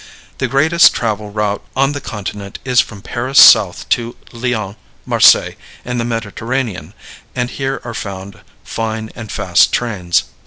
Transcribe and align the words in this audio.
The 0.39 0.47
greatest 0.47 0.95
travel 0.95 1.29
route 1.29 1.63
on 1.75 1.91
the 1.91 2.01
Continent 2.01 2.57
is 2.65 2.79
from 2.79 3.03
Paris 3.03 3.39
south 3.39 3.87
to 3.89 4.15
Lyons, 4.31 4.75
Marseilles, 5.05 5.53
and 5.85 5.99
the 5.99 6.05
Mediterranean, 6.05 6.95
and 7.35 7.51
here 7.51 7.79
are 7.83 7.93
found 7.93 8.41
fine 8.63 9.11
and 9.15 9.31
fast 9.31 9.71
trains. 9.71 10.23